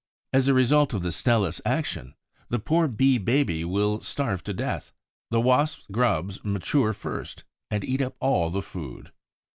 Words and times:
As 0.33 0.47
a 0.47 0.55
result 0.55 0.95
of 0.95 1.03
the 1.03 1.11
Stelis' 1.11 1.61
action, 1.63 2.15
the 2.49 2.57
poor 2.57 2.87
Bee 2.87 3.19
baby 3.19 3.63
will 3.63 4.01
starve 4.01 4.43
to 4.45 4.51
death. 4.53 4.95
The 5.29 5.39
Wasp's 5.39 5.85
grubs 5.91 6.43
mature 6.43 6.91
first 6.91 7.43
and 7.69 7.83
eat 7.83 8.01
up 8.01 8.15
all 8.19 8.49
the 8.49 8.63
food. 8.63 9.11